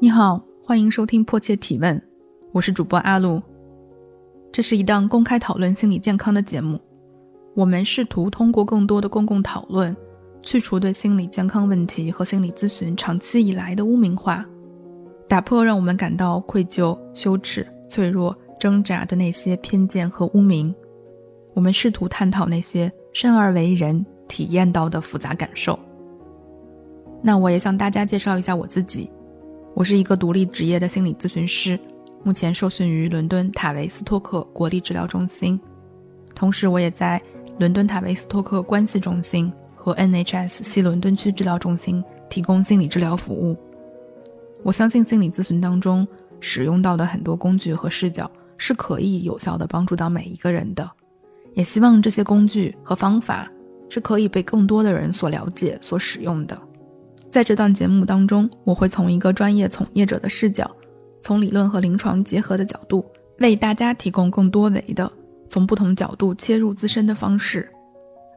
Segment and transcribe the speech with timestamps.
[0.00, 1.96] 你好，欢迎收听《迫切提问》，
[2.52, 3.40] 我是主播阿露。
[4.52, 6.80] 这是一档公开讨论心理健康的节目，
[7.54, 9.96] 我们试图通过更多的公共讨论，
[10.42, 14.44] 去除对心理健康问题和心理咨询长期以来的污名化，
[15.28, 20.74] 打破让我们感到愧疚、羞耻、脆弱、挣扎的那些偏见和污名。
[21.54, 25.78] 我们试图探讨那些生而为人体验到的复杂感受。
[27.22, 29.08] 那我也向大家介绍一下我自己，
[29.74, 31.78] 我是一个独立职业的心理咨询师，
[32.22, 35.60] 目前受训于伦敦塔维斯托克国立治疗中心，
[36.32, 37.20] 同时我也在
[37.58, 43.56] 伦敦塔维斯托克关系中心和 NHS 西伦敦区治疗中心提供心理治疗服务。
[44.62, 46.06] 我相信心理咨询当中
[46.38, 50.88] 使用到的很多工具和视角是可以有效的帮助到每一个人的，
[51.54, 53.50] 也希望这些工具和方法
[53.88, 56.56] 是可以被更多的人所了解、所使用的。
[57.34, 60.70] 在这档节目当中，我会从一个专业从业者的视角，
[61.20, 63.04] 从理论和临床结合的角度，
[63.40, 65.10] 为大家提供更多维的
[65.48, 67.68] 从不同角度切入自身的方式，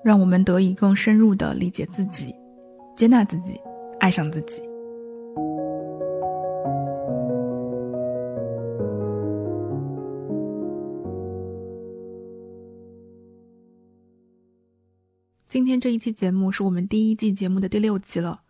[0.04, 2.34] 让我们得以更深入的理解自己，
[2.96, 3.54] 接纳自己，
[4.00, 4.64] 爱上自己。
[15.48, 18.42] 今天这一期节目是我们第一季节目的第六期了。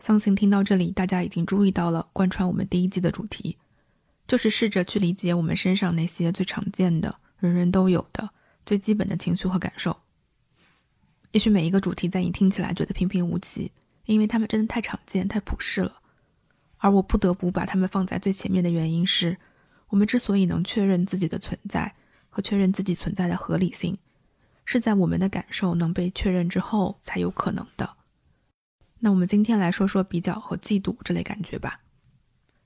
[0.00, 3.58] 相信听到这里，大家已经注意到了贯穿我们第一季的主题，
[4.26, 8.30] 就是试着去理解我们身上那些最常见的、人人都有的、
[8.64, 9.94] 最基本的情绪和感受。
[11.32, 13.70] 也许每一个主题在你听起来觉得平平无奇，
[14.06, 16.00] 因为他们真的太常见、太普世了。
[16.78, 19.36] 而我不得不把他们放在最前面的原因是，
[19.88, 21.94] 我们之所以能确认自己的存在
[22.30, 23.98] 和确认自己存在的合理性，
[24.64, 27.98] 是在我们的感受能被确认之后才有可能的。
[29.00, 31.80] 那我们今天来说说比较和嫉妒这类感觉吧。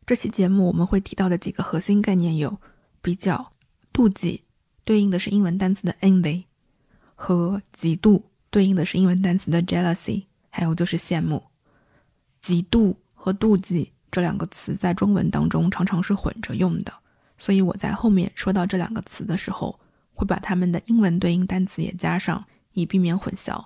[0.04, 2.58] 这期节目我们会提到的几个核心概念有：
[3.00, 3.52] 比较、
[3.92, 4.42] 妒忌，
[4.84, 6.44] 对应的是英文单词的 envy，
[7.14, 11.44] 和嫉妒，对应的是英文单词的 jealousy，还有就是羡慕。
[12.42, 16.92] 嫉妒和妒忌这两个词在中文当中常常是混着用的，
[17.38, 19.78] 所以我在后面说到这两个词的时候，
[20.12, 23.64] 会把它们的英文对应单词也加上，以避免混淆。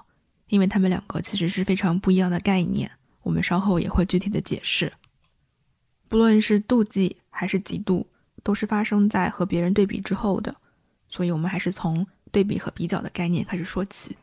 [0.49, 2.91] 因为他们两个其实是非常不一样的概念，
[3.23, 4.93] 我们稍后也会具体的解释。
[6.09, 8.07] 不论是妒忌还是嫉妒，
[8.43, 10.57] 都是发生在和别人对比之后的，
[11.09, 14.17] 所以我们还是从对比和比较的概念开始说起。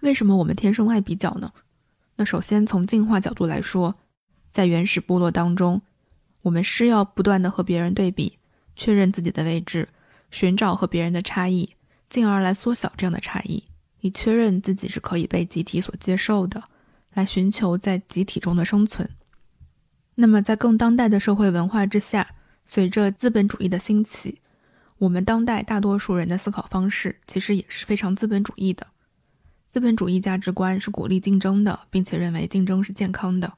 [0.00, 1.52] 为什么我们天生爱比较呢？
[2.16, 3.94] 那首先从进化角度来说，
[4.50, 5.80] 在原始部落当中，
[6.42, 8.38] 我们是要不断的和别人对比，
[8.74, 9.88] 确认自己的位置，
[10.32, 11.76] 寻找和别人的差异，
[12.08, 13.62] 进而来缩小这样的差异。
[14.02, 16.64] 以确认自己是可以被集体所接受的，
[17.14, 19.08] 来寻求在集体中的生存。
[20.16, 22.34] 那么，在更当代的社会文化之下，
[22.66, 24.40] 随着资本主义的兴起，
[24.98, 28.88] 我们当代大多数人的思考方式其实也是非常资本主义的。
[29.70, 33.54] 资本主义价值观是鼓励竞争的，并且认为竞争是健康的。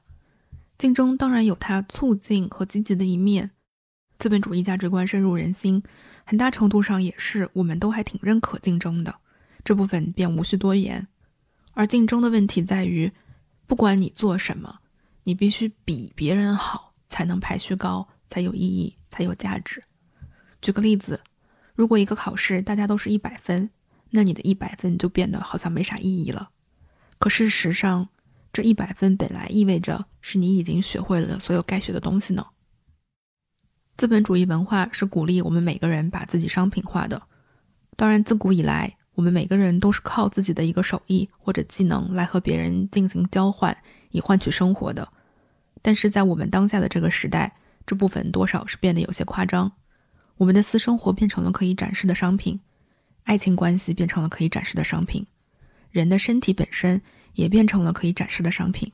[0.77, 3.51] 竞争当然有它促进和积极的一面。
[4.17, 5.83] 资本主义价值观深入人心，
[6.23, 9.15] 很大程度上也是我们都还挺认可竞争的。
[9.65, 11.07] 这部分便无需多言，
[11.73, 13.11] 而竞争的问题在于，
[13.65, 14.79] 不管你做什么，
[15.23, 19.83] 你必须比别人好，才能排序高，才有意义，才有价值。
[20.61, 21.19] 举个例子，
[21.73, 23.71] 如果一个考试大家都是一百分，
[24.11, 26.51] 那你的一百分就变得好像没啥意义了。
[27.17, 28.07] 可事实上，
[28.53, 32.45] 这一百分本来意味着是你已经学会了所有该学的东西呢。
[33.97, 37.23] 资本主义文化是鼓励我们每个人把自己商品化的，
[37.95, 38.97] 当然，自古以来。
[39.15, 43.75] 我们每个人都是靠自己的一个手艺或者技能来和别人进行交换，
[44.11, 45.07] 以换取生活的。
[45.81, 47.55] 但是在我们当下的这个时代，
[47.85, 49.71] 这部分多少是变得有些夸张。
[50.37, 52.59] 我们的私生活变成了可以展示的商品，
[53.23, 55.25] 爱情关系变成了可以展示的商品，
[55.91, 57.01] 人的身体本身
[57.35, 58.91] 也变成了可以展示的商品。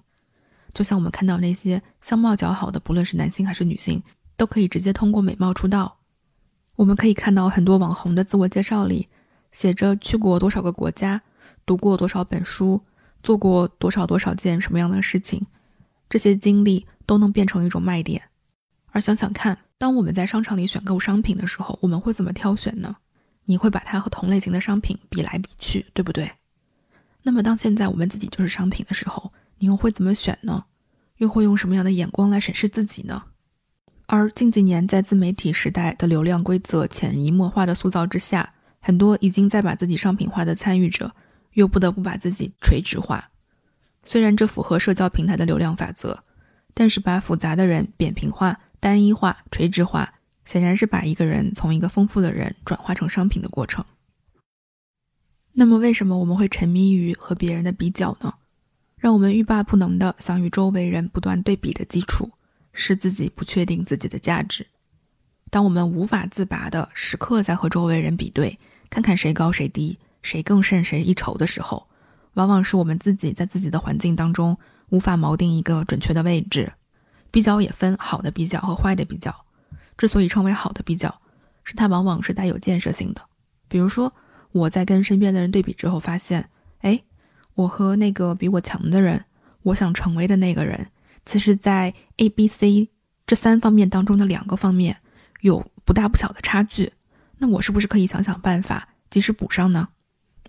[0.71, 4.03] 就像我们看到那些相貌较好的，不论是男性还是女性，
[4.37, 5.97] 都可以直接通过美貌出道。
[6.75, 9.07] 我们可以看到很多网红的自我介绍里。
[9.51, 11.21] 写着去过多少个国家，
[11.65, 12.81] 读过多少本书，
[13.21, 15.45] 做过多少多少件什么样的事情，
[16.09, 18.21] 这些经历都能变成一种卖点。
[18.91, 22.95] 而想想看，当我们在商场里选购商品的时候，我们会怎么挑选呢？
[23.45, 26.31] 你会把它和同类型的商品比来比去，对不对？
[27.23, 30.65] 那么当现在我们自己就是商品的时候，你又会怎么选呢？
[31.17, 33.23] 又会用什么样的眼光来审视自己呢？
[34.07, 38.53] 而近几年在自媒体时代的流量规则潜移默化的塑造之下。
[38.81, 41.13] 很多已经在把自己商品化的参与者，
[41.53, 43.29] 又不得不把自己垂直化。
[44.03, 46.23] 虽然这符合社交平台的流量法则，
[46.73, 53.85] 但是把复杂的人扁平化、单一化、垂直化，显然是把一个人从一个丰富的人转化成商品的过程。
[55.53, 58.33] 那么，为什么我们会沉迷于和别人的比较呢？
[58.97, 62.31] 让我们欲罢不能的想与周围人不断对比的基础，
[62.71, 64.65] 是自己不确定自己的价值。
[65.51, 68.57] 当我们无法自拔的时刻在和周围人比对，
[68.89, 71.85] 看看谁高谁低，谁更胜谁一筹的时候，
[72.35, 74.57] 往往是我们自己在自己的环境当中
[74.89, 76.71] 无法锚定一个准确的位置。
[77.29, 79.45] 比较也分好的比较和坏的比较。
[79.97, 81.21] 之所以称为好的比较，
[81.63, 83.21] 是它往往是带有建设性的。
[83.67, 84.13] 比如说，
[84.53, 86.49] 我在跟身边的人对比之后，发现，
[86.79, 87.01] 哎，
[87.55, 89.25] 我和那个比我强的人，
[89.63, 90.87] 我想成为的那个人，
[91.25, 92.89] 其实在 A、B、C
[93.27, 94.97] 这三方面当中的两个方面。
[95.41, 96.91] 有不大不小的差距，
[97.37, 99.89] 那我是不是可以想想办法及时补上呢？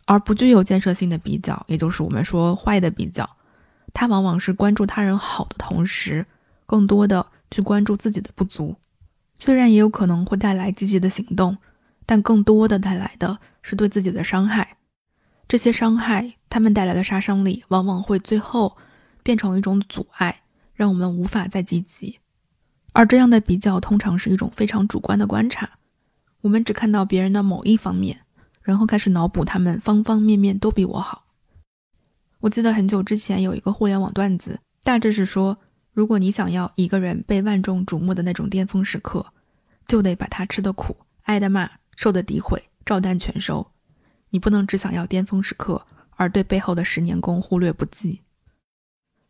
[0.04, 3.28] 而不具有建设性的比较，也就是我们说坏的比较，
[3.94, 6.26] 它往往是关注他人好的同时，
[6.66, 8.76] 更多的去关注自己的不足。
[9.36, 11.56] 虽然也有可能会带来积极的行动，
[12.04, 14.76] 但更多的带来的是对自己的伤害。
[15.48, 18.76] 这些伤害，他们带来的杀伤力，往往会最后
[19.22, 20.42] 变成一种阻碍，
[20.74, 22.18] 让我们无法再积极。
[22.92, 25.68] 而这样的比较通常是一种非常主观的观察，
[26.42, 28.20] 我们只看到别人的某一方面，
[28.62, 31.24] 然后开始脑补他们方方面面都比我好。
[32.40, 35.56] 我记得很久之前有一个互联网段子，大致是说，
[35.92, 39.24] 如果你想要一个人被万众瞩目的那种巅峰时刻，
[39.86, 43.66] 就得把他吃的苦、挨的骂、受的诋毁照单全收。
[44.30, 45.86] 你不能只想要巅峰时刻，
[46.16, 48.20] 而对背后的十年功忽略不计。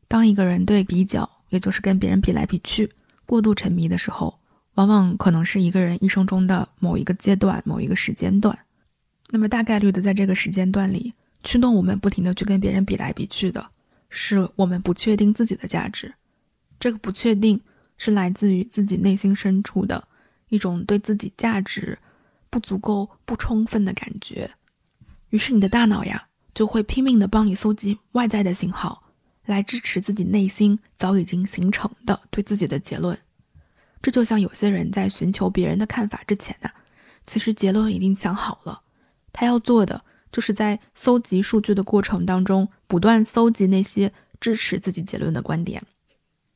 [0.09, 2.91] 当一个人对比较，也就是跟别人比来比去。
[3.27, 4.39] 过度沉迷的时候，
[4.75, 8.59] 往往可能是一个人一生中的某一个阶段、某一个时间段。
[9.31, 13.67] 那么大概率的，在这个时间段里，驱动我们不停的去跟别人比来比去的，
[14.11, 16.13] 是我们不确定自己的价值。
[16.79, 17.61] 这个不确定
[17.97, 20.07] 是来自于自己内心深处的
[20.49, 21.99] 一种对自己价值
[22.51, 24.51] 不足够、不充分的感觉。
[25.31, 29.02] 于是你的大脑呀，就会拼命的帮你搜集外在的信号。
[29.53, 33.17] 来支持自己内心早已经形成的对自己的结论，
[34.01, 36.71] 这就像有些人在寻求别人的看法之前呢，
[37.27, 38.81] 其实结论已经想好了。
[39.33, 45.83] 他要做的就是在搜集数据的过程当中，不断搜集那些支持自己结论的观点。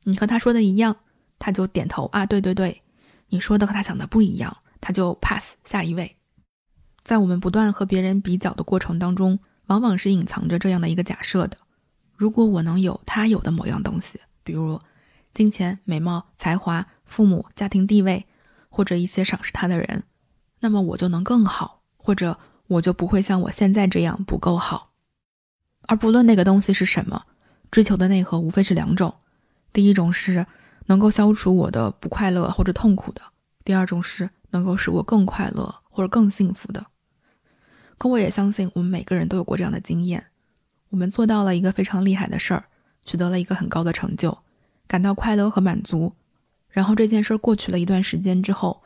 [0.05, 0.97] 你和他说的一样，
[1.39, 2.83] 他就点头啊，对对对。
[3.29, 6.17] 你说的和他想的不一样，他就 pass 下一位。
[7.03, 11.59] 在我们不断和别人比较的过程当中，往往是隐藏着这样的一个假设的。
[12.17, 14.81] 如果我能有他有的某样东西，比如
[15.35, 18.27] 金钱、美貌、才华、父母、家庭地位，
[18.69, 20.05] 或者一些赏识他的人，
[20.61, 24.93] 那么我就能更好，或者我就不会像我现在这样不够好。
[25.83, 27.27] 而不论那个东西是什么，
[27.71, 29.15] 追求的内核无非是两种：
[29.73, 30.47] 第一种是
[30.87, 33.23] 能够消除我的不快乐或者痛苦的；
[33.65, 36.87] 第二种是能够使我更快乐或者更幸福的。
[37.99, 40.27] 可我也相信，我们每个人都有过这样的经验。
[40.91, 42.65] 我们做到了一个非常厉害的事儿，
[43.05, 44.37] 取得了一个很高的成就，
[44.87, 46.13] 感到快乐和满足。
[46.69, 48.83] 然后这件事儿过去了一段时间之后，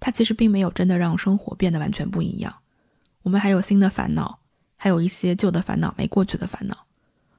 [0.00, 2.54] 它其实并没有真的让生活变得完全不一样。
[3.22, 4.38] 我们还有新的烦恼，
[4.76, 6.86] 还有一些旧的烦恼没过去的烦恼。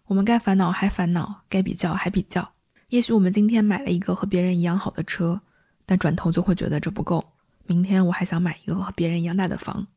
[0.05, 2.47] 我们该烦恼还烦恼，该比较还比较。
[2.89, 5.41] 也许我们今天买了一个和别人一样好的车，
[5.85, 7.25] 但转头就会觉得这不够。
[7.65, 9.87] 明天我还想买一个和别人一样大的房。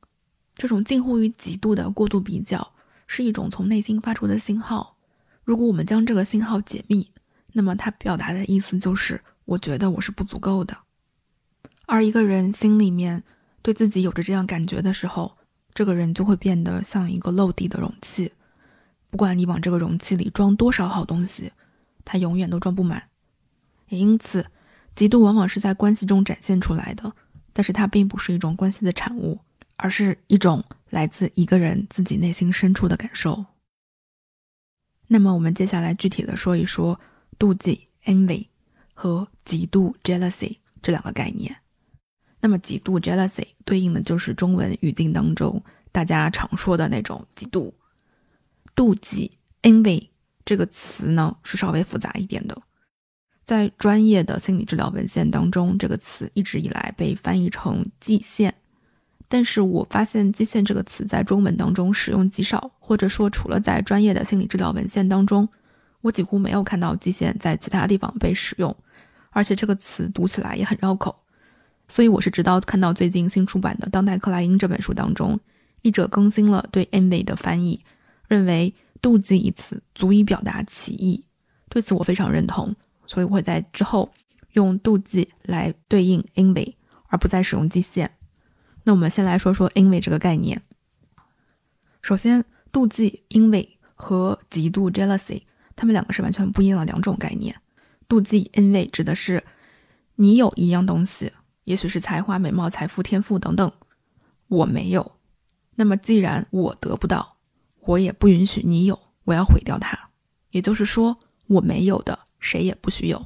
[0.56, 2.72] 这种近乎于极度的过度比较。
[3.08, 4.96] 是一种从内心发出的信号。
[5.42, 7.10] 如果我们将这个信号解密，
[7.52, 10.76] 那么它表达的意思就是：我觉得我是不足够的。
[11.86, 13.24] 而一个人心里面
[13.62, 15.36] 对自己有着这样感觉的时候，
[15.72, 18.30] 这个人就会变得像一个漏底的容器。
[19.10, 21.50] 不管你往这个容器里装多少好东西，
[22.04, 23.02] 它永远都装不满。
[23.88, 24.44] 也因此，
[24.94, 27.10] 嫉妒往往是在关系中展现出来的，
[27.54, 29.40] 但是它并不是一种关系的产物，
[29.78, 30.62] 而是一种。
[30.90, 33.44] 来自一个人自己内心深处的感受。
[35.06, 36.98] 那么，我们接下来具体的说一说
[37.38, 38.46] 妒忌 （envy）
[38.94, 41.54] 和嫉妒 （jealousy） 这两个概念。
[42.40, 47.70] 那么，嫉妒 （jealousy） 对应的就是中文语境当中大家常说的那种嫉妒、
[48.74, 49.30] 妒忌
[49.60, 50.08] （envy）
[50.46, 52.58] 这个词呢，是稍微复杂一点的。
[53.44, 58.50] 在专业的心理治疗文献当中，这个词一直以来被翻译成嫉羡。
[59.28, 65.46] 但是我发现“基线”这个词在中文当中使用极少，或者说除了在专业的心理治疗文献当中，
[66.00, 68.74] 我几乎没有看到“基线”在其他地方被使用，
[69.30, 71.14] 而且这个词读起来也很绕口。
[71.88, 75.38] 所以我是直到看到最近新出版的《当代克莱因》这本书当中，
[75.82, 77.78] 译者更新了对 “envy” 的翻译，
[78.28, 81.22] 认为“妒忌”一词足以表达歧义。
[81.68, 82.74] 对此我非常认同，
[83.06, 84.10] 所以我会在之后
[84.52, 86.74] 用妒忌来对应 envy，
[87.08, 88.10] 而不再使用基线。
[88.88, 90.62] 那我们先来说说 envy 这个概念。
[92.00, 92.42] 首先，
[92.72, 95.42] 妒忌 envy 和嫉妒 jealousy，
[95.76, 97.54] 它们两个是完全不一样的两种概念。
[98.08, 99.44] 妒忌 envy 指的是
[100.14, 101.30] 你有一样东西，
[101.64, 103.70] 也许是才华、美貌、财富、天赋等等，
[104.46, 105.18] 我没有。
[105.74, 107.36] 那么既然我得不到，
[107.80, 109.98] 我也不允许你有，我要毁掉它。
[110.52, 113.22] 也就是说，我没有的，谁也不许有。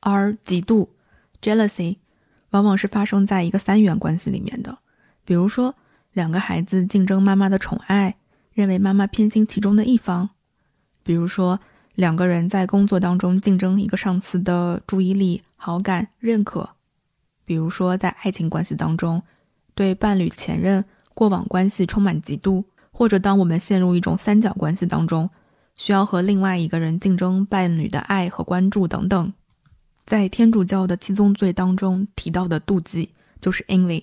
[0.00, 0.90] 而嫉妒
[1.40, 1.96] jealousy
[2.50, 4.78] 往往是发生在一个三元关系里面的，
[5.24, 5.74] 比如说
[6.12, 8.16] 两个孩子竞争妈妈的宠爱，
[8.52, 10.28] 认为妈妈偏心其中的一方；
[11.02, 11.60] 比如说。
[11.96, 16.70] 两个人在工作当中竞争一个上司的注意力、好感、认可，
[17.44, 19.22] 比如说在爱情关系当中，
[19.74, 25.28] 对伴侣、前任、过往关系充满嫉妒，或者当我们陷入一种三角关系当中，
[25.74, 29.34] 需要和另外一个人竞争伴侣的爱和关注等等。
[30.10, 33.08] 在天主教的七宗罪当中提到的妒忌，
[33.40, 34.02] 就是 envy，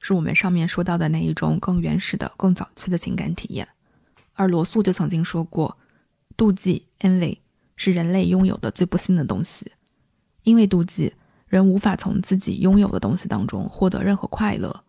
[0.00, 3.68] 是我们上面说到的那一种更原始的、更早期的情感体验。
[4.32, 5.78] 而罗素就曾经说过。
[6.36, 7.38] 妒忌 （envy）
[7.76, 9.70] 是人类拥有的最不幸的东西，
[10.42, 11.14] 因为妒忌，
[11.46, 14.82] 人无法从自己拥有的东西当中获得任何快乐，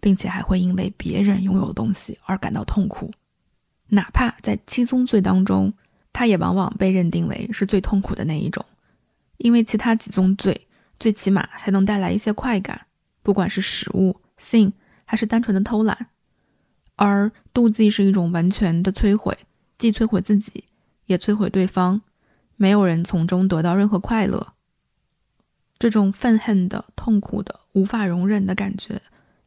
[0.00, 3.12] 并且还会因为别人拥有的东西而感到痛苦。
[3.88, 5.70] 哪怕在七宗罪当中，
[6.10, 8.64] 它也往往被认定为是最痛苦的那一种，
[9.38, 10.66] 因为其他几宗罪
[10.98, 12.86] 最起码还能带来一些快感，
[13.22, 14.72] 不管是食物、性
[15.04, 16.08] 还是单纯的偷懒，
[16.96, 19.36] 而妒忌是一种完全的摧毁，
[19.78, 20.64] 既摧毁自己。
[21.06, 22.02] 也摧毁对方，
[22.56, 24.54] 没有人从中得到任何快乐。
[25.78, 29.00] 这种愤恨的、痛苦的、无法容忍的感觉，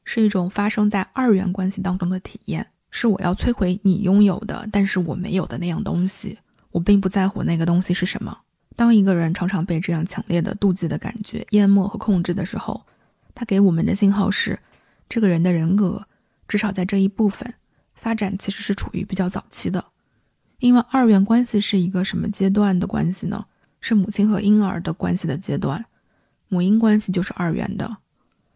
[0.06, 2.66] 是一种发生在二元关系当中的体验。
[2.92, 6.40] 是我要摧毁你拥有的，但是我没有的那样东西。
[6.72, 8.40] 我并不在乎那个东西是什么。
[8.80, 12.82] 当一个人常常被这样强烈的妒忌的感觉淹没和控制的时候，
[13.36, 14.58] 他给我们的信号是，
[15.10, 16.08] 这个人的人格，
[16.48, 17.54] 至少在这一部分
[17.94, 19.84] 发展其实是处于比较早期的。
[20.60, 23.46] 因为二元关系是一个什么阶段的关系呢？
[23.82, 25.84] 是母亲和婴儿的关系的阶段，
[26.48, 27.98] 母婴关系就是二元的。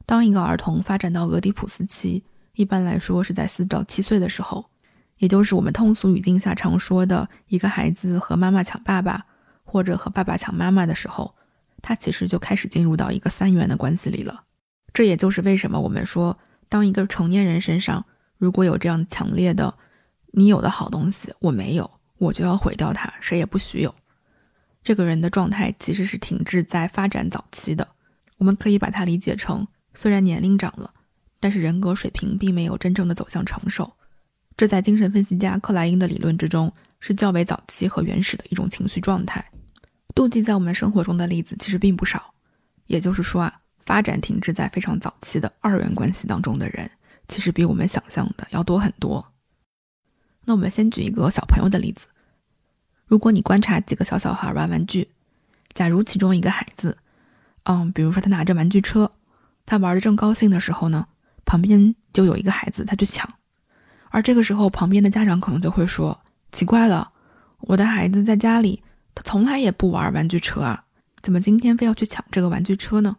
[0.06, 2.24] 当一个儿童发展到俄狄浦斯期，
[2.56, 4.66] 一般来说是在四到七岁的时候，
[5.18, 9.26] 也就是我们通俗语境下常说的一个孩子和妈妈抢爸爸，
[9.74, 11.34] 或者和爸爸抢妈妈的时候，
[11.82, 14.44] 他其实就开始进入到一个三元的关系里了。
[14.94, 16.38] 这也就是为什么我们说，
[16.70, 18.06] 当一个成年人身上
[18.38, 19.74] 如果有这样强烈的。
[20.36, 23.94] 你有的好东西我没有，我就要毁掉它，谁也不许有。
[24.84, 27.88] 这个人的状态其实是停滞在发展早期的，
[28.38, 30.92] 我们可以把它理解成，虽然年龄长了，
[31.40, 33.94] 但是人格水平并没有真正的走向成熟。
[34.58, 39.46] 这在精神分析家克莱因的理论之中是较为早期和原始的一种情绪状态。
[40.16, 42.34] 妒忌在我们生活中的例子其实并不少，
[42.88, 46.90] 也就是说啊，发展停滞在非常早期的二元关系当中的人，
[47.28, 49.26] 其实比我们想象的要多很多。
[50.46, 52.08] 那我们先举一个小朋友的例子。
[53.06, 55.08] 如果你观察几个小小孩玩玩具，
[55.74, 56.98] 假如其中一个孩子，
[57.64, 59.12] 嗯，比如说他拿着玩具车，
[59.66, 61.08] 他玩的正高兴的时候呢，
[61.46, 63.28] 旁边就有一个孩子他去抢，
[64.10, 66.20] 而这个时候旁边的家长可能就会说
[66.52, 67.12] ：“奇怪了，
[67.60, 68.84] 我的孩子在家里
[69.16, 70.86] 他从来也不玩玩具车啊，
[71.22, 73.18] 怎么今天非要去抢这个玩具车呢？”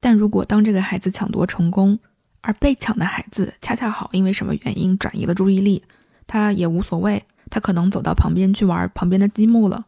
[0.00, 1.98] 但如果当这个孩子抢夺成功，
[2.40, 5.82] 而被抢的孩子恰恰好因为什么原因转移了注意力。
[6.26, 9.86] 他也无所谓，他可能走到旁边去玩旁边的积木了。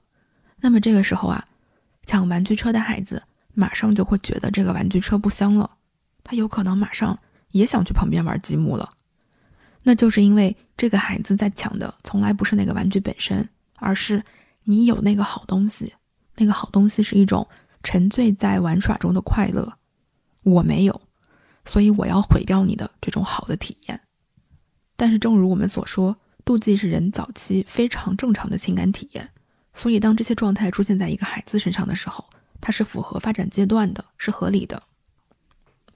[0.61, 1.47] 那么这个时候啊，
[2.05, 3.23] 抢玩具车的孩子
[3.55, 5.71] 马上就会觉得这个玩具车不香了，
[6.23, 7.19] 他有可能马上
[7.53, 8.91] 也想去旁边玩积木了。
[9.85, 14.23] 那就是因为这个孩子在抢的从来不是那个玩具本身，而是
[14.65, 15.95] 你有那个好东西，
[16.37, 17.47] 那个好东西是一种
[17.83, 19.73] 沉醉在玩耍中的快乐，
[20.43, 21.01] 我没有，
[21.65, 24.01] 所以我要毁掉你的这种好的体验。
[24.97, 26.17] 但是正如我们所说。
[26.45, 29.29] 妒忌是人早期非常正常的情感体验，
[29.73, 32.25] 所以当这些状态出现在一个孩子身上的时候，
[32.61, 34.83] 它是符合发展阶段的，是合理的。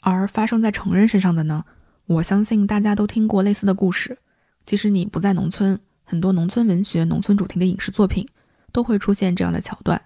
[0.03, 1.65] 而发生在成人身上的呢？
[2.07, 4.17] 我相信大家都听过类似的故事。
[4.65, 8.25] 即使你不在农村，很多农村文学、农村主题的影视作品
[8.77, 9.99] 都会出现这样的桥段：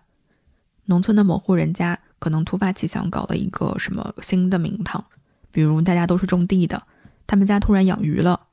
[0.84, 5.04] 农村的某户人家可能突发奇想搞了一个什么新的名堂，
[5.50, 6.80] 比如大家都是种地的，
[7.26, 8.46] 他们家突然养鱼了。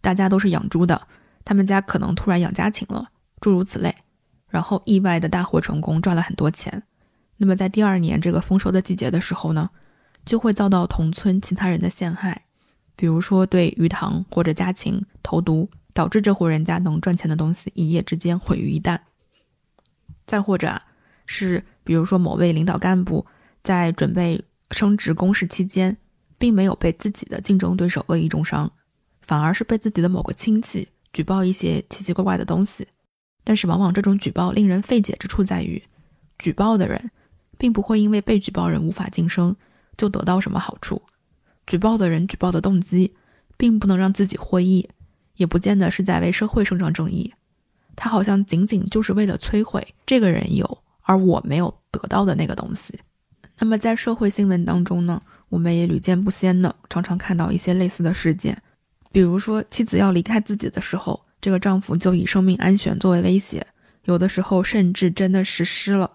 [0.00, 1.08] 大家都是养猪的，
[1.44, 3.92] 他们家可能突然养家禽了，诸如此类，
[4.48, 6.84] 然后意外的大获成功，赚了很多钱。
[7.38, 9.68] 那么在第二年这个丰收的季节的时候呢，
[10.24, 12.42] 就会遭到同村其他人的陷害，
[12.94, 19.00] 比如说对鱼塘或者家禽投毒，导致这户人家能赚钱的东西一夜之间毁于一旦。
[20.30, 20.80] 再或者，
[21.26, 23.26] 是比如说某位领导干部
[23.64, 25.96] 在准备升职公示期间，
[26.38, 28.70] 并没有被自己的竞争对手恶意中伤，
[29.22, 32.86] 反而是被自己的某个亲戚举报一些奇奇怪怪的东西。
[33.42, 35.82] 但是，往往这种举报令人费解之处在于，
[36.38, 37.10] 举报的人
[37.58, 39.56] 并不会因为被举报人无法晋升
[39.96, 41.02] 就得到什么好处。
[41.66, 43.16] 举报的人举报的动机，
[43.56, 44.88] 并不能让自己获益，
[45.34, 47.34] 也不见得是在为社会伸张正义。
[48.02, 52.98] 他好像仅仅就是为了摧毁这个人有而我没有得到的那个东西。
[53.58, 58.56] 那么，在社会新闻当中呢，我们也屡见不鲜的，常常看到一些类似的事件，
[59.12, 61.20] 比如说妻子要离开自己的时候。
[61.42, 63.66] 这个丈夫就以生命安全作为威胁，
[64.04, 66.10] 有的时候甚至真的实施了。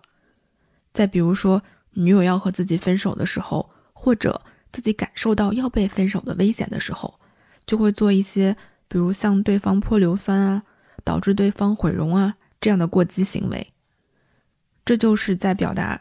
[0.94, 1.62] 再比如说，
[1.94, 4.40] 女友要和自己分手的时候，或者
[4.72, 7.20] 自己感受到要被分手的危险的时候，
[7.66, 8.56] 就会做一些，
[8.88, 10.64] 比如向对方泼硫酸啊，
[11.06, 13.66] 导致对方毁容啊这样的过激行为。
[14.84, 16.00] 这就是在表达，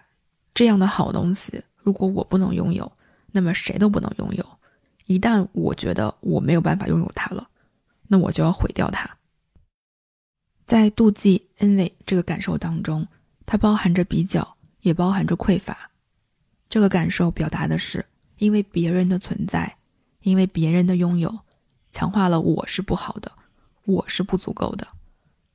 [0.52, 2.90] 这样的好东西，如果我不能拥有，
[3.30, 4.44] 那么谁都不能拥有。
[5.06, 7.49] 一旦我觉得我没有办法拥有它了。
[8.06, 9.08] 那我就要毁掉它。
[10.66, 13.06] 在妒忌、envy 这个感受当中，
[13.46, 15.90] 它包含着比较，也包含着匮乏。
[16.68, 18.04] 这个感受表达的是，
[18.37, 19.76] 因为别人的存在，
[20.20, 21.40] 因为别人的拥有，
[21.92, 23.32] 强化了我是不好的，
[23.84, 24.86] 我是不足够的，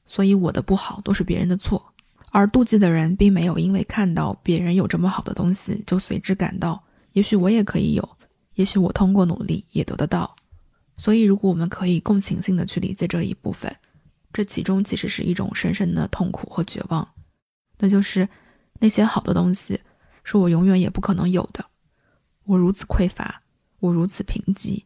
[0.05, 1.93] 所以我的不好都是别人的错。
[2.31, 6.83] 而妒忌的人并没有因为看到别人有这么好的东西，就随之感到，
[7.13, 8.17] 也许我也可以有，
[8.53, 10.35] 也许我通过努力也得得到。
[10.97, 13.75] 所以，如果我们可以共情性的去理解这一部分，
[14.31, 17.07] 这其中其实是一种深深的痛苦和绝望。
[17.79, 18.29] 那就是
[18.79, 19.79] 那些好的东西
[20.23, 21.65] 是我永远也不可能有的。
[22.43, 23.41] 我如此匮乏，
[23.79, 24.83] 我如此贫瘠，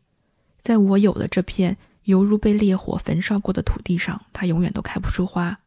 [0.62, 5.57] 在我有的这片犹如被烈火焚烧过的土地上，它永远都开不出花，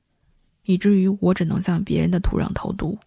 [0.64, 2.98] 以至于我只能向别人的土壤投毒。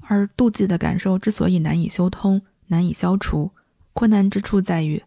[0.00, 3.50] 而妒忌的感受之所以难以修通、难以消除，
[3.92, 5.02] 困难之处在于。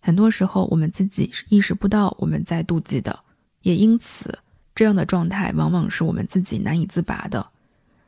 [0.00, 3.18] 很多时候，我们自己是意识不到我们在妒忌的，
[3.62, 4.38] 也因此，
[4.74, 7.46] 这样的状态往往是我们自己难以自拔的，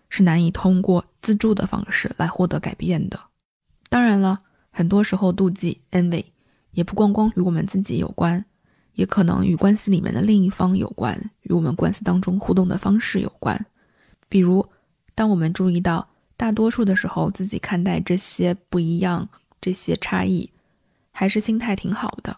[0.08, 3.20] 是难以通过自助的方式来获得改变的。
[3.88, 6.24] 当然了，很多时候妒忌 envy
[6.70, 8.42] 也不光光与我们自己有关，
[8.94, 13.66] 也可能与关系里面的另一方有关，与我们关系当中互动的方式有关。
[14.29, 14.68] 比如，
[15.14, 19.29] 当我们注意到大多数的时候，自己看待这些不一样、
[19.61, 20.50] 这些差异。
[21.12, 22.35] 还是心态挺好的，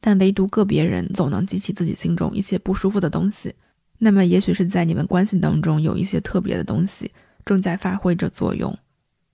[0.00, 3.54] 但唯独个别人总能激起自己心中一些不舒服的东西。
[3.98, 7.12] 那么，也许是在你们关系当中有一些特别的东西
[7.44, 8.74] 正在发挥着作用。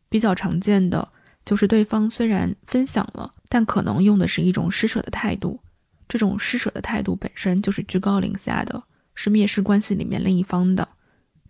[0.08, 1.08] 比较常见的
[1.44, 5.60] 就是对方虽然分享了，但可能用的是一种施舍的态度。
[6.10, 8.82] 这种施舍的态度本身就是居高临下的，
[9.14, 10.88] 是蔑视关系里面另一方的。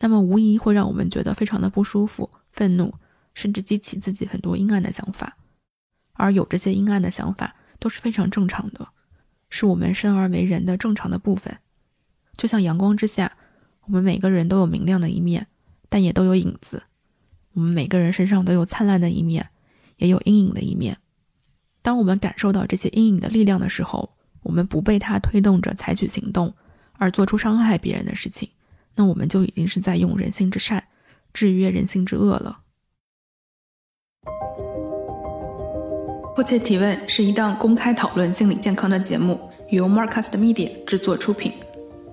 [0.00, 2.92] 那么，无疑会让我们觉得非常的不舒服、愤怒，
[3.32, 5.38] 甚至激起自己很多阴暗的想法。
[6.12, 8.88] 而有这些阴暗的想法都是非常正常的，
[9.48, 11.56] 是我们生而为人的正常的部分。
[12.36, 13.38] 就像阳光之下，
[13.86, 15.46] 我们每个人都有明亮的一面，
[15.88, 16.82] 但也都有影子。
[17.54, 19.48] 我们每个人身上都有灿烂的一面，
[19.96, 20.98] 也有阴影的一面。
[21.80, 24.12] 当我们感受到这些阴影的力量的时候，
[24.50, 26.52] 我们不被它推动着采取行动，
[26.98, 28.50] 而做出伤害别人的事情，
[28.96, 30.82] 那我们就已经是在用人性之善
[31.32, 32.58] 制约人性之恶了。
[36.34, 39.38] 迫切提问是一档公开讨论心理健康的节目，
[39.70, 41.52] 由 Marcast Media 制作出品。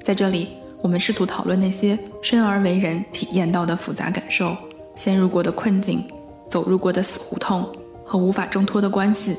[0.03, 0.49] 在这里，
[0.83, 4.55] 我们试图讨论那些生而为人体验到的复杂感受、
[4.95, 6.07] 陷入过的困境、
[6.51, 7.67] 走入过的死胡同
[8.05, 9.35] 和无法挣脱的关系。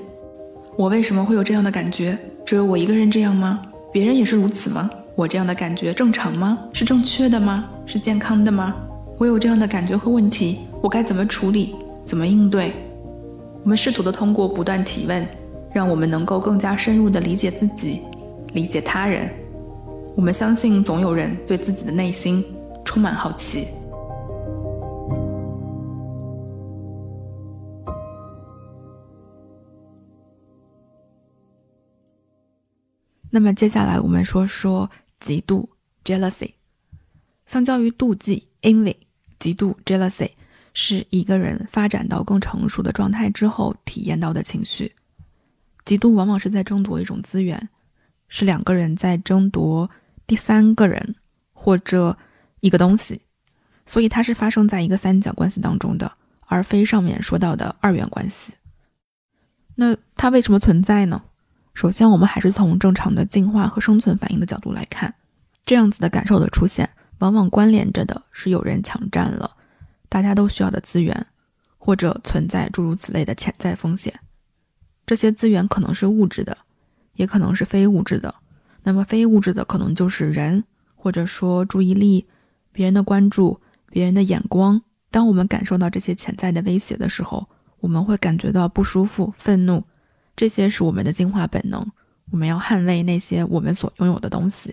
[0.76, 2.18] 我为什么会有这样的感觉？
[2.48, 3.60] 只有我一个人这样吗？
[3.92, 4.88] 别人也是如此吗？
[5.14, 6.58] 我这样的感觉正常吗？
[6.72, 7.66] 是正确的吗？
[7.84, 8.74] 是健康的吗？
[9.18, 11.74] 我有这样的感觉和问题，我该怎么处理？
[12.06, 12.72] 怎么应对？
[13.62, 15.28] 我们试图的通过不断提问，
[15.74, 18.00] 让我们能够更加深入的理解自己，
[18.54, 19.28] 理解他人。
[20.16, 22.42] 我们相信总有人对自己的内心
[22.82, 23.68] 充满好奇。
[33.38, 34.90] 那么接下来我们说说
[35.24, 35.64] 嫉妒
[36.04, 36.54] （jealousy）。
[37.46, 38.96] 相较于妒忌 （envy），
[39.38, 40.30] 嫉妒 （jealousy）。
[40.74, 44.92] 是一个人发展到更成熟的状态之后体验到的情绪。
[45.84, 47.68] 嫉妒往往是在争夺一种资源，
[48.26, 49.88] 是两个人在争夺
[50.26, 51.14] 第三个人
[51.52, 52.18] 或者
[52.58, 53.20] 一个东西，
[53.86, 56.10] 所以它是发生在一个三角关系当中的，
[56.46, 58.54] 而非上面说到的二元关系。
[59.76, 61.22] 那它为什么存在呢？
[61.78, 65.14] 首先，我们还是从正常的进化和生存反应的角度来看，
[65.64, 69.48] 这样子的感受的出现，往往关联着的是有人抢占了。
[70.08, 71.24] 大家都需要的资源，
[71.76, 74.12] 或者存在诸如此类的潜在风险。
[75.06, 76.58] 这些资源可能是物质的，
[77.14, 78.34] 也可能是非物质的。
[78.82, 80.64] 那么非物质的可能就是人，
[80.96, 82.26] 或者说注意力、
[82.72, 84.82] 别人的关注、别人的眼光。
[85.12, 89.84] 当我们感受到这些潜在的威胁的时候，我们会感觉到不舒服、愤怒。
[90.38, 91.84] 这些是我们的进化本能，
[92.30, 94.72] 我们要捍卫那些我们所拥有的东西。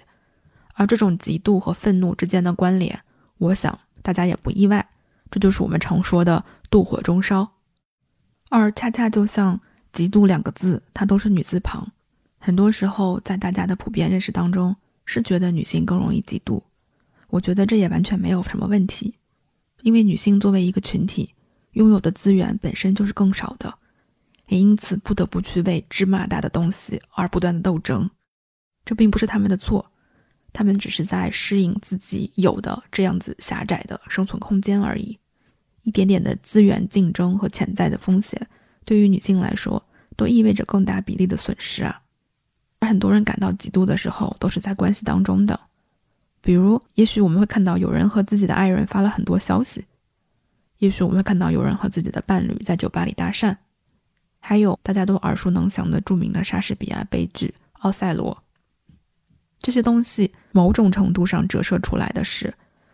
[0.76, 3.02] 而这种嫉妒和愤怒之间的关联，
[3.40, 4.88] 我想大家也不意外，
[5.32, 7.52] 这就是我们常说的“妒火中烧”。
[8.52, 9.60] 而恰恰就像
[9.92, 11.92] “嫉妒”两个字，它都是女字旁，
[12.38, 16.62] 很多时候在大家的普遍认识当中，是觉得女性更容易嫉妒。
[17.30, 19.18] 我觉得这也完全没有什么问题，
[19.82, 21.34] 因为女性作为一个群体，
[21.72, 23.74] 拥有的资源本身就是更少的，
[24.48, 28.10] 也因此不得不去为芝麻大的东西而不断的斗争。
[28.86, 29.92] 这并不是他们的错。
[30.54, 35.20] 他们只是在适应自己有的这样子狭窄的生存空间而已，
[35.82, 38.48] 一点点的资源竞争和潜在的风险，
[38.86, 42.02] 对于女性来说都意味着更大比例的损失啊。
[42.80, 45.60] 而很多人感到嫉妒的时候，都是在关系当中的，
[46.40, 49.84] 比如，也许我们会看到有人和自己的爱人发了很多消息，
[50.78, 53.58] 也许我们会看到有人和自己的伴侣在酒吧里搭讪，
[54.48, 57.48] 还有大家都耳熟能详的著名的莎士比亚悲剧
[57.80, 58.32] 《奥赛罗》。
[59.58, 62.54] 这些东西某种程度上折射出来的是，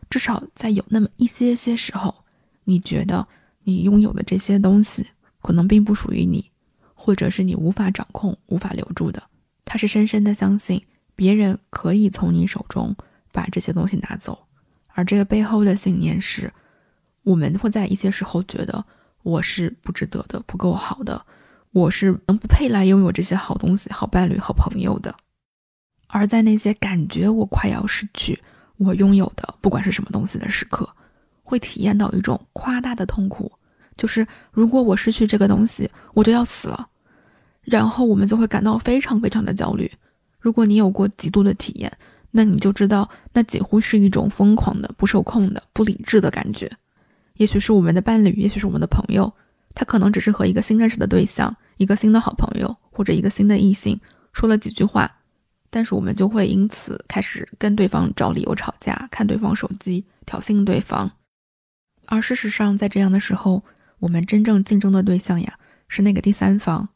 [0.10, 2.24] 至少在有那么一些些时候，
[2.64, 3.28] 你觉得
[3.66, 5.06] 你拥有的这些东西
[5.42, 6.50] 可能并不属于你，
[6.94, 9.22] 或者是你无法掌控、无法留住的。
[9.66, 10.82] 他是深深的相信
[11.18, 12.96] 别人可以从你手中
[13.34, 14.48] 把这些东西拿走，
[14.88, 16.54] 而这个背后的信念是，
[17.24, 18.86] 我们会在一些时候觉得
[19.24, 21.26] 我是不值得的、不够好的，
[21.72, 25.16] 我是能不配来拥有这些好东西、好伴侣、好朋友的。
[26.08, 28.38] 而在那些感觉我快要失去
[28.78, 30.90] 我拥有的不管是什么东西的时刻，
[31.44, 33.52] 会体验到一种夸大的痛苦，
[33.96, 36.88] 就是如果我失去这个东西，我就要死了。
[37.62, 39.90] 然后我们就会感到非常非常的焦虑。
[40.40, 41.92] 如果你有过极度的体验，
[42.32, 46.70] 那你就知道，那几乎是一种疯狂的、不受控的、不理智的感觉。
[47.36, 49.32] 也许是我们的伴侣，也许是我们的朋友，
[49.74, 54.00] 他可能只是和一个新认识的对象、一个新的好朋友或者一个新的异性
[54.34, 55.20] 说了几句话。
[55.70, 61.10] 但是我们就会因此开始跟对方找理由吵架，看对方手机，挑衅对方。
[62.08, 63.64] 而事实上，在这样的时候，
[64.00, 65.58] 我们真正竞争的对象呀，
[65.88, 66.90] 是那个第三方，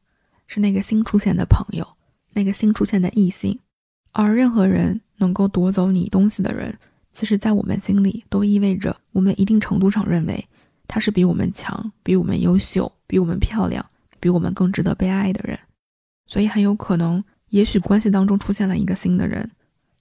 [0.45, 1.87] 是那个新出现的朋友，
[2.33, 3.57] 那个新出现的异性。
[4.11, 6.77] 而任何人能够夺走你东西的人，
[7.13, 10.45] 其实，在我们心里都意味着我们一定程度上认为
[10.87, 13.85] 他是比我们强、比我们优秀、比我们漂亮、
[14.19, 15.59] 比我们更值得被爱的人。
[16.27, 17.23] 所以，很有可能。
[17.49, 19.49] 也许关系当中出现了一个新的人，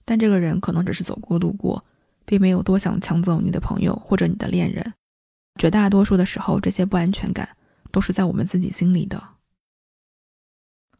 [0.03, 1.85] 但这个人可能只是走过路过，
[2.25, 4.93] 并没有多想抢走你的朋友或者你的恋人。
[5.57, 7.47] 绝大多数的时候，这些不安全感
[7.91, 9.23] 都是在我们自己心里的。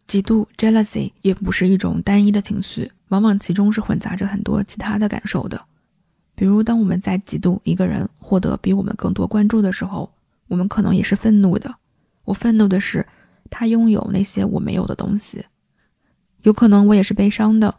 [0.07, 5.65] 嫉妒 （jealousy） 也不是一种单一的情绪，往往其中是混杂着很多其他的感受的。
[6.35, 10.11] 比如，当我们在嫉妒一个人获得比我们更多关注的时候，
[10.47, 11.73] 我们可能也是愤怒的。
[12.25, 13.05] 我愤怒的是
[13.49, 15.45] 他拥有那些我没有的东西。
[16.43, 17.73] 有可能我也是悲伤的，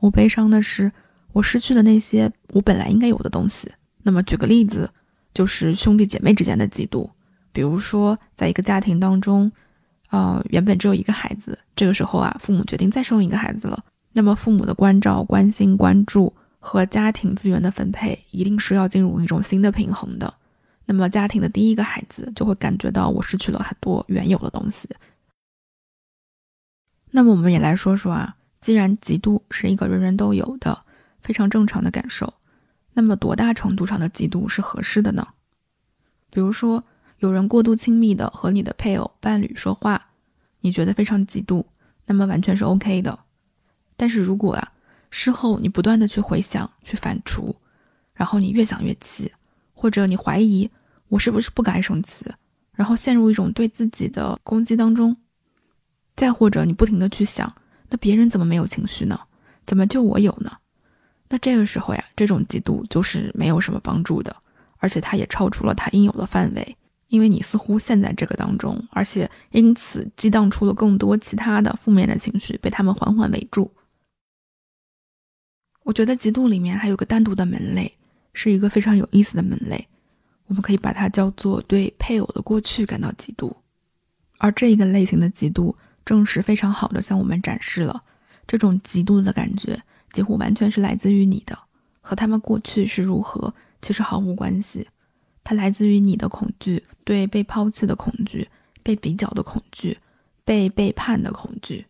[0.00, 0.90] 我悲伤的是
[1.32, 3.70] 我失去了那些我本来应该有的东西。
[4.02, 4.90] 那么举个例子，
[5.34, 7.08] 就是兄弟姐妹之间的嫉妒，
[7.52, 9.52] 比如说在一个家庭当中，
[10.08, 13.84] 呃，原本只有一个孩子，这个时候啊，父母决定再生一个孩子了。
[14.12, 20.32] 那么父母的关照、关心、关注和家庭资源的分配，一定是要进入一种新的平衡的。
[20.84, 24.88] 那么家庭的第一个孩子就会感觉到我失去了很多原有的东西。
[27.10, 30.84] 那么我们也来说说啊，既然嫉妒是一个人人都有的
[31.22, 32.34] 非常正常的感受，
[32.92, 35.26] 那么多大程度上的嫉妒是合适的呢？
[36.28, 36.84] 比如说，
[37.18, 40.10] 有人过度亲密的和你的配偶、伴侣说话，
[40.60, 41.64] 你觉得非常嫉妒，
[42.06, 43.18] 那么完全是 OK 的。
[43.96, 44.72] 但是如果啊，
[45.10, 47.54] 事后你不断的去回想、去反刍，
[48.14, 49.30] 然后你越想越气，
[49.74, 50.70] 或者你怀疑
[51.08, 52.24] 我是不是不该生气，
[52.72, 55.16] 然后陷入一种对自己的攻击当中。
[56.16, 57.52] 再或者，你不停的去想，
[57.88, 59.18] 那别人怎么没有情绪呢？
[59.66, 60.52] 怎么就我有呢？
[61.28, 64.34] 那这个时候呀，这种嫉妒就是没有什么帮助的，
[64.78, 66.76] 而且它也超出了它应有的范围，
[67.08, 73.70] 因为你似乎陷在这个当中，而且因此激荡出了更多其他的负面的情绪，被他们缓缓围住。
[75.90, 77.92] 我觉得嫉妒里面还有个单独的门类，
[78.32, 79.88] 是一个非常有意思的门类，
[80.46, 83.52] 我们可以把它叫做对配偶的过去感到嫉妒，
[84.38, 85.74] 而这一个类型的嫉妒。
[86.04, 88.02] 正是非常好的向我们展示了，
[88.46, 89.80] 这种嫉妒的感觉
[90.12, 91.58] 几乎完全是来自于你的，
[92.00, 94.86] 和他们过去是如何其实毫无关系。
[95.42, 98.48] 它来自于你的恐惧，对被抛弃的恐惧，
[98.84, 99.98] 被比较的恐惧，
[100.44, 101.84] 被背叛的恐惧。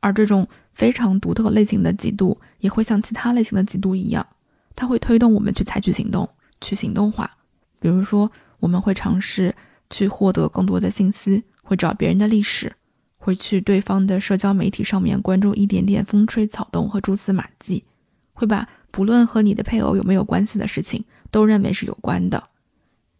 [0.00, 4.26] 而这种非常独特类型的嫉妒，也会像其他类型的嫉妒一样，
[4.74, 6.26] 它会推动我们去采取行动，
[6.62, 7.30] 去行动化。
[7.78, 9.54] 比如说，我们会尝试
[9.90, 12.74] 去获得更多的信息，会找别人的历史，
[13.18, 17.84] 会去对方的社交媒体上面关注一点点风吹草动和蛛丝马迹，
[18.32, 22.42] 会把不论和你的配偶有没有关系的事情都认为是有关的。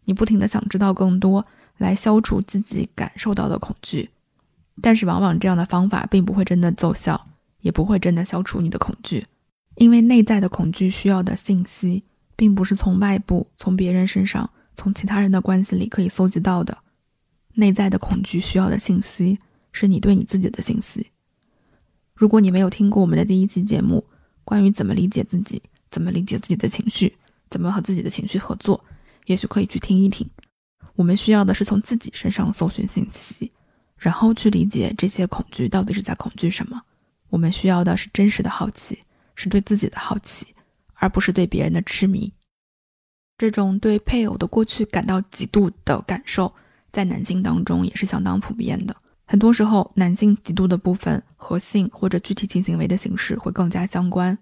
[0.05, 1.45] 你不停的想知道更多，
[1.77, 4.09] 来消除自己感受到的恐惧。
[4.81, 7.27] 但是，往往这样的方法并不会真的奏效，
[7.61, 9.27] 也不会真的消除你的恐惧，
[9.75, 12.03] 因为内在的恐惧需要的信息，
[12.35, 16.77] 并不是从外部、从别人身上、从其他人的关系里可以搜集到的。
[17.53, 19.39] 内在的恐惧需要的信息，
[19.71, 21.11] 是你对你自己的信息。
[22.13, 24.05] 如果你没有听过我们的第一期节目，
[24.43, 27.15] 关于怎么理解自己、怎么理解自己的情绪、
[27.49, 28.83] 怎么和自己的情绪合作，
[29.25, 30.29] 也许可以去听一听。
[30.95, 33.51] 我们需要的是从自己身上搜寻信息。
[33.97, 36.81] 然后去理解这些恐惧到底是在恐惧什么。
[37.29, 38.99] 我们需要的是真实的好奇，
[39.35, 40.47] 是对自己的好奇，
[40.95, 42.33] 而不是对别人的痴迷。
[43.37, 46.53] 这种对配偶的过去感到嫉妒的感受，
[46.91, 48.95] 在男性当中也是相当普遍的。
[49.25, 54.37] 很多时候，男性嫉妒的部分和性或者具体性行为的形式会更加相关。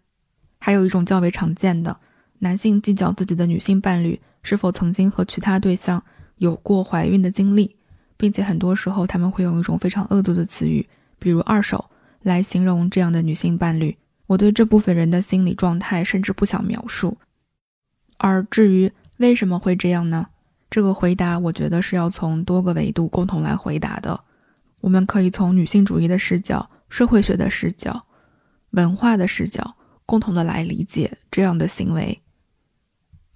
[0.59, 1.99] 还有一种较为常见的，
[2.39, 6.03] 男性计较自己的女性伴侣是否曾经和其他对象
[6.37, 7.75] 有过怀孕的经历。
[8.15, 10.87] 并且很多时候，他们会用一种非常恶毒的词语，
[11.19, 11.89] 比如“二手”，
[12.23, 13.97] 来形容这样的女性伴侣。
[14.33, 17.17] 我对这部分人的心理状态甚至不想描述。
[18.17, 20.27] 而至于为什么会这样呢？
[20.69, 24.19] 这个回答，我觉得是要从多个维度共同来回答的。
[24.81, 28.05] 我们可以从女性主义的视角、社会学的视角、
[28.71, 32.21] 文化的视角，共同的来理解这样的行为。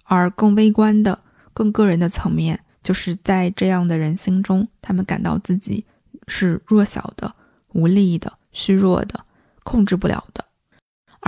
[0.04, 1.22] 而更微观的、
[1.54, 2.60] 更个人的层面。
[2.80, 5.84] 就是在这样的人心中，他们感到自己
[6.26, 7.34] 是弱小的、
[7.74, 9.26] 无力的、虚弱的、
[9.62, 10.47] 控制不了的。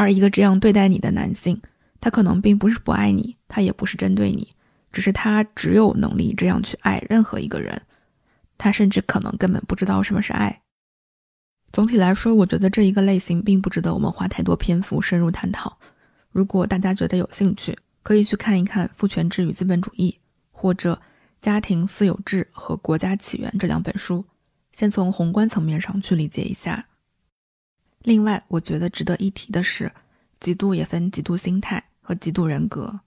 [0.01, 1.61] 而一个这样对待你的男性，
[2.01, 4.55] 他可能并不是不爱你，他也不是针对你，
[4.91, 7.83] 只是他只有能力这样去爱任何一个人。
[8.57, 10.63] 他甚至可能根本不知道什么是爱。
[11.71, 15.79] 总体来说，我觉得这一个类型并不值得我们花太多篇幅深入探讨。
[16.31, 20.19] 如果大家觉得有兴趣，可以去看一看《父权制与资本主义》，
[20.51, 21.01] 或者。
[21.41, 24.23] 家庭私有制和国家起源这两本书，
[24.75, 26.87] 先从宏观层面上去理解一下。
[28.03, 29.93] 另外，我觉得值得一提的是，
[30.41, 33.01] 嫉妒也分嫉妒心态和嫉妒人格。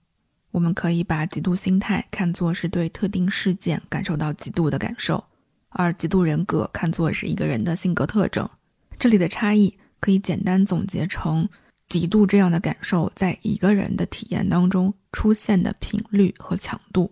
[0.52, 5.22] 我们可以把嫉妒心态看作是对特定事件感受到嫉妒的感受，
[5.70, 8.48] 而嫉妒人格看作是一个人的性格特征。
[8.96, 11.48] 这里的差异可以简单总结成：
[11.88, 17.10] 嫉妒这样的感受在一个人的体验当中出现的频率和强度。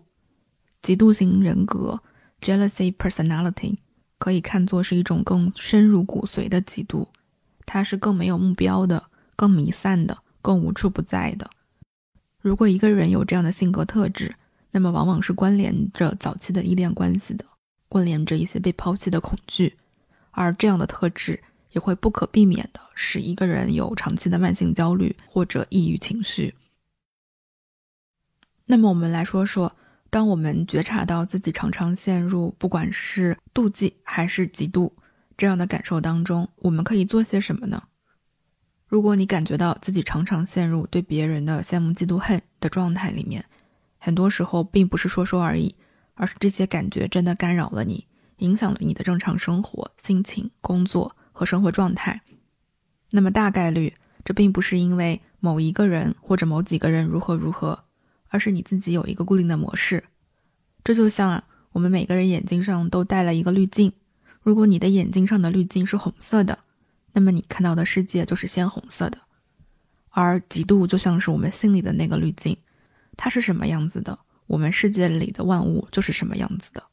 [0.81, 2.01] 嫉妒型人格
[2.39, 3.75] （jealousy personality）
[4.17, 7.05] 可以看作是一种更深入骨髓的嫉妒，
[7.65, 11.49] 它是更没有目标的、更弥散的、更无处不在的。
[12.39, 14.35] 如果一个人有这样的性格特质，
[14.71, 17.45] 那么往往是关联着早期的依恋关系的，
[17.89, 19.77] 关联着一些被抛弃的恐惧，
[20.31, 26.55] 而这样的特质也会不可避免的使一个人有长期的慢性焦虑或者抑郁情绪。
[28.65, 29.75] 那么我们来说说。
[30.09, 34.91] 当我们觉察到自己常常陷入不管是妒忌还是嫉妒
[35.43, 37.83] 这样的感受当中，我们可以做些什么呢？
[38.87, 43.43] 如果你感觉到自己常常陷入对别人的羡慕、嫉妒、恨的状态里面，
[43.97, 45.75] 很多时候并不是说说而已，
[46.13, 52.21] 而是这些感觉真的干扰了你，影响了你的正常生活、心情、工作和生活状态。
[53.11, 57.83] 那么大概率，这并不是因为某一个人或者某几个人如何如何。
[58.29, 60.05] 而是你自己有一个固定的模式，
[60.85, 63.91] 这就像啊，我们每个人眼睛上都带了一个滤镜。
[64.43, 66.59] 如果你的眼睛上的滤镜是红色的，
[67.13, 69.17] 那么你看到的世界就是鲜红色的。
[70.09, 72.55] 而嫉妒就像是我们心里的那个滤镜，
[73.17, 76.83] 它是什么样子的，我们世界里的万物就是什么样子的。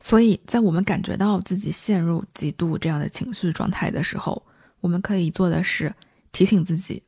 [0.00, 4.42] 所以在我们感觉到自己陷入嫉妒这样的情绪状态的时候，
[4.80, 5.94] 我们可以做的是
[6.32, 7.02] 提醒自己，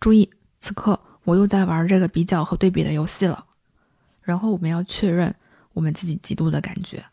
[0.00, 1.00] 注意此刻。
[1.24, 3.44] 我又在玩这个比较和对比的游戏了，
[4.22, 5.32] 然后我们要确认
[5.74, 7.04] 我们自己嫉妒的感觉。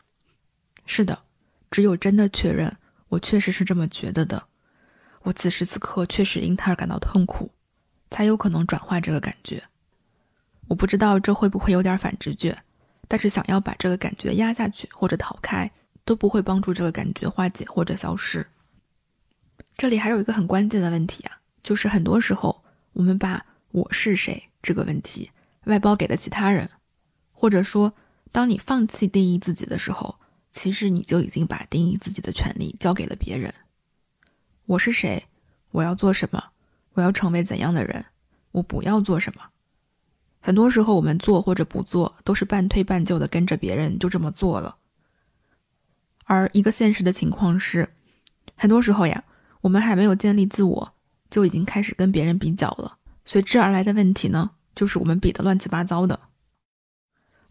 [0.86, 1.18] 是的，
[1.70, 2.76] 只有真的确认
[3.08, 4.48] 我确实是这么觉得的，
[5.22, 7.50] 我此时此刻确实因他而感到痛苦，
[8.10, 9.62] 才有可能转化这个感觉。
[10.68, 12.56] 我不知道这会不会有点反直觉，
[13.06, 15.70] 但是想要把这个感觉压下去或者逃开，
[16.04, 18.46] 都不会帮助这个感觉化解或者消失。
[19.74, 25.30] 这里还有一个很关键的问题啊，就是很多时候我们把我是谁这个问题
[25.64, 26.68] 外包给了其他人，
[27.30, 27.94] 或者说，
[28.32, 30.18] 当你放弃定义自己的时候，
[30.58, 33.54] 其实你就已经把定义自己的权利交给了别人。
[34.66, 35.28] 我是谁？
[35.70, 36.46] 我要做什么？
[36.94, 38.06] 我要成为怎样的人？
[38.50, 39.40] 我不要做什么？
[40.40, 44.78] 很多时候，我们做或者不做，都是半推半就的跟着别人就这么做了。
[46.24, 47.90] 而一个现实的情况是，
[48.56, 49.22] 很多时候呀，
[49.60, 50.92] 我们还没有建立自我，
[51.30, 52.98] 就已经开始跟别人比较了。
[53.24, 56.18] 随之而来的问题呢，就是我们比的乱七八糟的。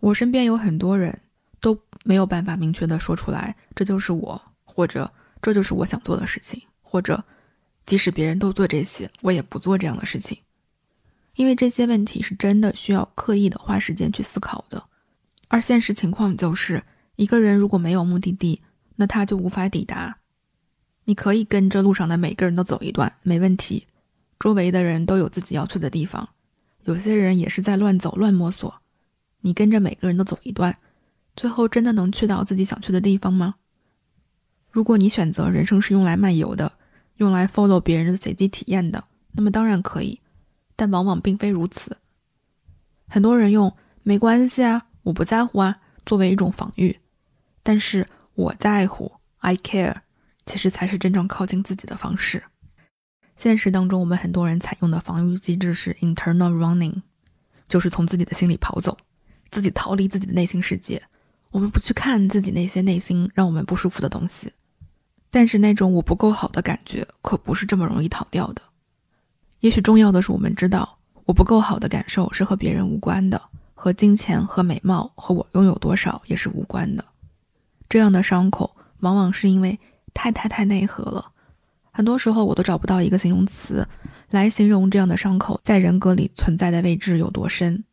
[0.02, 1.22] 我身边有很多人
[1.60, 7.24] 都没有办法明确的说出来，这就是我，或者这就是我想做的事情，或者
[7.86, 10.38] 即使别人都做这些，我也不做这样的事情，
[11.36, 14.84] 因为这些问题是真的需要刻意的花时间去思考的。
[15.48, 16.84] 而现实情况就是，
[17.16, 18.62] 一个人如果没有目的地，
[18.96, 20.18] 那他就无法抵达。
[21.06, 23.88] 你可以跟着路上的每个人都走一段，没问题。
[24.40, 26.28] 周围的人都有自己要去的地方，
[26.84, 28.82] 有些人也是在乱走乱摸索。
[29.40, 30.78] 你跟着每个人都走一段，
[31.38, 33.56] 最后真的能去到自己想去的地方吗？
[34.72, 36.74] 如果你选择人生是用来漫游的，
[37.18, 40.20] 用来 follow 别人的随机体验的，那么当然可以，
[40.76, 41.98] 但往往并非如此。
[43.08, 45.76] 很多人用“没关系啊，我不在乎啊”
[46.08, 47.00] 作为一种防御，
[47.62, 49.98] 但是我在乎 （I care）
[50.48, 52.44] 其实才是真正靠近自己的方式。
[53.36, 57.04] 现实当中，我们很多人采用的防御机制是 internal running，
[57.70, 58.98] 就是从自己的心里跑走。
[59.50, 61.02] 自己逃离自己的内心世界，
[61.52, 64.52] 我们不去看自己那些内心让我们不舒服的东西。
[65.30, 68.62] 但是那种我不够好的感觉可不是这么容易逃掉的。
[69.60, 73.42] 也许重要的是，我们知道我不够好的感受是和别人无关的，
[73.74, 77.04] 和金钱、和美貌、和我拥有多少也是无关的。
[77.90, 79.80] 这样的伤口往往是因为
[80.14, 81.32] 太太太内核了。
[81.92, 83.88] 很多时候我都找不到一个形容词
[84.30, 87.84] 来形容这样的伤口在人格里存在的位置有多深。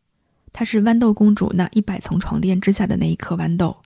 [0.54, 3.76] 它是豌豆公主那一百层床垫之下的那一颗豌豆，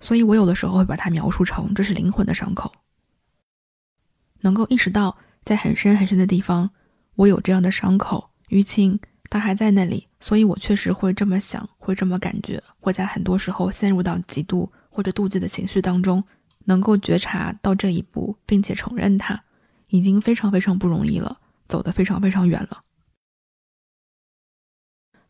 [0.00, 2.72] 所以我有的时候会把它描述成这是灵魂的伤口。
[4.40, 6.70] 能够意识到在很深很深的地方，
[7.14, 16.24] 我有这样的伤口，淤青，它还在那里，所以我确实会这么想，会这么感觉，会在很多时候陷入到嫉妒或者妒忌的情绪当中。
[16.64, 19.42] 能够觉察到这一步，并且承认它，
[19.86, 22.82] 已经非常非常不容易了，走得非常非常远了。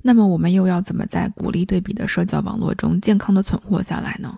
[0.03, 4.37] 那么我们又要怎么在鼓励对比的社交网络中健康的存活下来呢？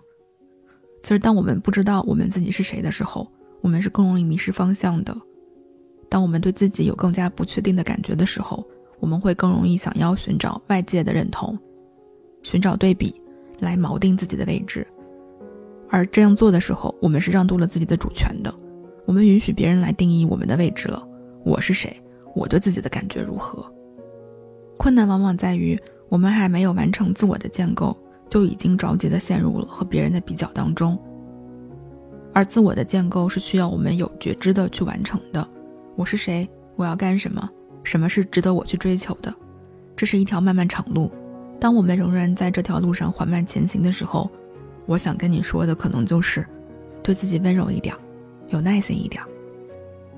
[1.03, 5.15] 其实，当我们不知道我们自己是谁的时候，我们是更容易迷失方向的。
[6.09, 8.67] 当我们对自己有更加不确定的感觉的时候，
[8.99, 11.57] 我们会更容易想要寻找外界的认同，
[12.43, 13.13] 寻找对比
[13.59, 14.85] 来锚定自己的位置。
[15.89, 18.53] 而这样做的时候，我们是让渡了自己的主权的。
[19.05, 21.07] 我们允许别人来定义我们的位置了。
[21.43, 21.95] 我是谁？
[22.35, 23.65] 我对自己的感觉如何？
[24.81, 27.95] 困难往往在于，我们还没有完成自我的建构，
[28.31, 30.97] 就已经着急的陷入了和别人的比较当中。
[32.33, 35.47] 而自我的建构是需要我们有觉知的去完成的。
[35.95, 36.49] 我是谁？
[36.75, 37.47] 我要干什么？
[37.83, 39.31] 什么是值得我去追求的？
[39.95, 41.11] 这是一条漫漫长路。
[41.59, 44.27] 当我们仍然在这条路上缓慢前行的时候，
[44.87, 46.43] 我想跟你说的可能就是，
[47.03, 47.95] 对自己温柔一点，
[48.47, 49.21] 有耐心一点，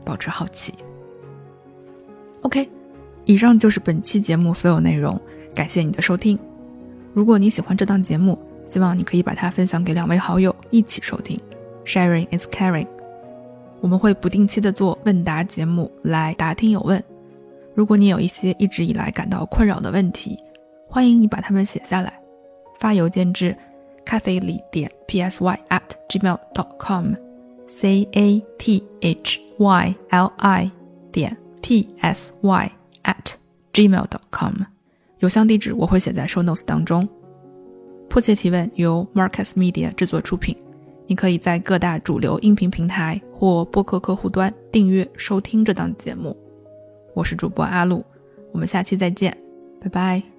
[0.05, 0.73] 保持好奇。
[2.43, 2.69] OK。
[3.25, 5.19] 以上就是本期节目所有内容，
[5.55, 6.37] 感谢你的收听。
[7.13, 11.39] 如果你喜欢这档节目，希望你可以把它分享给两位好友一起收听。
[11.85, 12.87] Sharing is caring。
[13.81, 17.03] 我们会不定期的做问答节目来答听友问。
[17.75, 20.37] 如果你有一些一直以来感到困扰的问题，
[20.87, 22.13] 欢迎你把它们写下来，
[22.79, 23.55] 发邮件至
[24.05, 27.13] cathy 里点 psy at gmail dot com。
[27.67, 30.71] c a t h y l i
[31.11, 32.82] 点 p s y。
[33.03, 33.33] At
[33.73, 34.53] gmail.com，
[35.19, 37.07] 邮箱地址我会写在 show notes 当中。
[38.09, 40.55] 迫切提问由 Marcus Media 制作出品，
[41.07, 46.37] 你可以在各大主流音频平台或播客客户端订阅收听这档节目。
[47.15, 48.03] 我是主播阿露，
[48.51, 49.35] 我们下期再见，
[49.81, 50.32] 拜拜。